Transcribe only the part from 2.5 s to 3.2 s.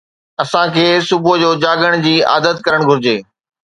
ڪرڻ گهرجي